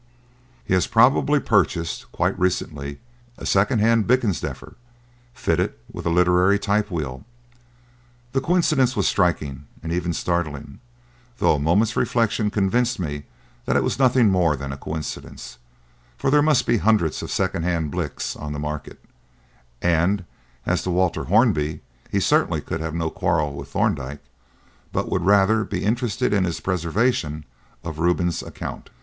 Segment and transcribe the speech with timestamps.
[0.65, 2.99] "He has probably purchased, quite recently,
[3.37, 4.73] a second hand Blickensderfer,
[5.31, 7.23] fitted with a literary typewheel."
[8.31, 10.79] The coincidence was striking and even startling,
[11.37, 13.25] though a moment's reflection convinced me
[13.65, 15.59] that it was nothing more than a coincidence;
[16.17, 19.05] for there must be hundreds of second hand "Blicks" on the market,
[19.83, 20.25] and,
[20.65, 21.81] as to Walter Hornby,
[22.11, 24.23] he certainly could have no quarrel with Thorndyke,
[24.91, 27.45] but would rather be interested in his preservation
[27.85, 28.89] on Reuben's account.